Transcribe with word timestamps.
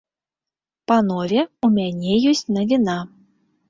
Панове, 0.93 1.39
у 1.69 1.71
мяне 1.79 2.19
ёсць 2.35 2.47
навіна. 2.61 3.01